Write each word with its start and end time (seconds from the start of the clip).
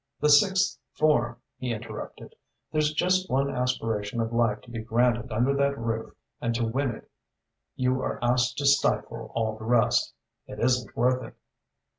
"The 0.19 0.29
sixth 0.29 0.79
form," 0.93 1.37
he 1.59 1.71
interrupted. 1.71 2.33
"There's 2.71 2.91
just 2.91 3.29
one 3.29 3.51
aspiration 3.51 4.19
of 4.19 4.33
life 4.33 4.59
to 4.61 4.71
be 4.71 4.79
granted 4.79 5.31
under 5.31 5.53
that 5.57 5.77
roof 5.77 6.15
and 6.41 6.55
to 6.55 6.65
win 6.65 6.89
it 6.89 7.11
you 7.75 8.01
are 8.01 8.17
asked 8.23 8.57
to 8.57 8.65
stifle 8.65 9.31
all 9.35 9.59
the 9.59 9.65
rest. 9.65 10.15
It 10.47 10.59
isn't 10.59 10.97
worth 10.97 11.21
it." 11.21 11.35